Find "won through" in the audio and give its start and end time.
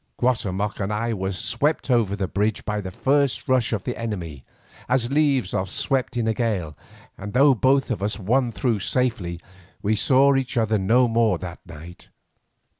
8.17-8.79